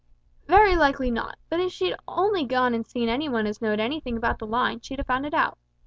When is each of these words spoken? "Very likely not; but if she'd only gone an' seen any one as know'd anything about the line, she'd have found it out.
"Very 0.47 0.75
likely 0.75 1.11
not; 1.11 1.37
but 1.47 1.59
if 1.59 1.71
she'd 1.71 1.95
only 2.07 2.43
gone 2.43 2.73
an' 2.73 2.83
seen 2.85 3.07
any 3.07 3.29
one 3.29 3.45
as 3.45 3.61
know'd 3.61 3.79
anything 3.79 4.17
about 4.17 4.39
the 4.39 4.47
line, 4.47 4.81
she'd 4.81 4.97
have 4.97 5.05
found 5.05 5.27
it 5.27 5.33
out. 5.35 5.59